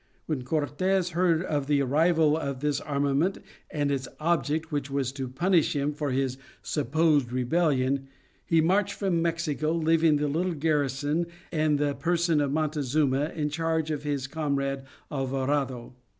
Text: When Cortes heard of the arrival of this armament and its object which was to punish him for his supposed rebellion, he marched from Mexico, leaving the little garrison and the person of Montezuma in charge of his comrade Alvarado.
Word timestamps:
When 0.25 0.41
Cortes 0.41 1.09
heard 1.11 1.43
of 1.43 1.67
the 1.67 1.79
arrival 1.83 2.35
of 2.35 2.61
this 2.61 2.81
armament 2.81 3.37
and 3.69 3.91
its 3.91 4.07
object 4.19 4.71
which 4.71 4.89
was 4.89 5.11
to 5.11 5.27
punish 5.27 5.75
him 5.75 5.93
for 5.93 6.09
his 6.09 6.39
supposed 6.63 7.31
rebellion, 7.31 8.07
he 8.43 8.61
marched 8.61 8.95
from 8.95 9.21
Mexico, 9.21 9.71
leaving 9.73 10.15
the 10.15 10.27
little 10.27 10.55
garrison 10.55 11.27
and 11.51 11.77
the 11.77 11.93
person 11.93 12.41
of 12.41 12.51
Montezuma 12.51 13.25
in 13.35 13.49
charge 13.49 13.91
of 13.91 14.01
his 14.01 14.25
comrade 14.25 14.81
Alvarado. 15.11 15.93